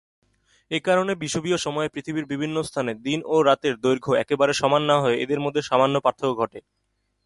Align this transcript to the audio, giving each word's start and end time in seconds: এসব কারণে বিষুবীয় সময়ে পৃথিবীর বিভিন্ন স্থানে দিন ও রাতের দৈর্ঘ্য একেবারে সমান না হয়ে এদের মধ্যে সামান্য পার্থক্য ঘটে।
এসব 0.71 0.83
কারণে 0.85 1.13
বিষুবীয় 1.15 1.57
সময়ে 1.57 1.93
পৃথিবীর 1.93 2.25
বিভিন্ন 2.25 2.57
স্থানে 2.63 2.91
দিন 3.05 3.19
ও 3.25 3.35
রাতের 3.41 3.73
দৈর্ঘ্য 3.77 4.11
একেবারে 4.15 4.53
সমান 4.53 4.81
না 4.83 4.95
হয়ে 4.99 5.21
এদের 5.23 5.39
মধ্যে 5.45 5.61
সামান্য 5.61 5.95
পার্থক্য 6.05 6.33
ঘটে। 6.41 6.59